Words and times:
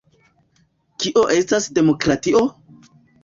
Kio 1.03 1.25
estas 1.35 1.67
demokratio? 1.79 2.41